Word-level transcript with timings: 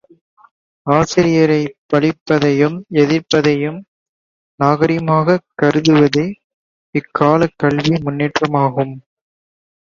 ஆசிரியரைப் 0.87 1.75
பழிப்பதையும் 1.89 2.77
எதிர்ப்பதையும் 2.93 3.77
நாகரிகமாகக் 4.59 5.45
கருதுவதே 5.61 6.25
இக்காலக் 6.95 7.57
கல்வி 7.57 7.95
முன்னேற்றமாகும். 8.01 8.95